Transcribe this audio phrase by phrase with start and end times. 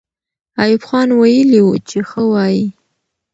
[0.61, 2.65] ایوب خان ویلي وو چې ښه وایي.